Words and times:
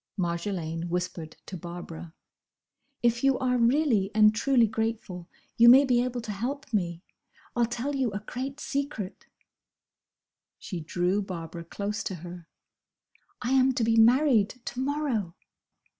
Marjolaine 0.17 0.89
whispered 0.89 1.37
to 1.45 1.55
Barbara. 1.55 2.15
"If 3.03 3.23
you 3.23 3.37
are 3.37 3.59
really 3.59 4.09
and 4.15 4.33
truly 4.33 4.65
grateful, 4.65 5.29
you 5.57 5.69
may 5.69 5.85
be 5.85 6.03
able 6.03 6.21
to 6.21 6.31
help 6.31 6.73
me! 6.73 7.03
I'll 7.55 7.67
tell 7.67 7.95
you 7.95 8.09
a 8.11 8.19
great 8.19 8.59
secret." 8.59 9.27
She 10.57 10.79
drew 10.79 11.21
Barbara 11.21 11.63
close 11.63 12.01
to 12.05 12.15
her. 12.15 12.47
"I 13.43 13.51
am 13.51 13.73
to 13.75 13.83
be 13.83 13.95
married 13.95 14.49
to 14.49 14.79
morrow!" 14.79 15.35